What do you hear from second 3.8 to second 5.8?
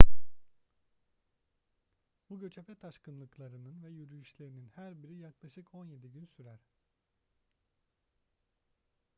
ve yürüyüşlerinin her biri yaklaşık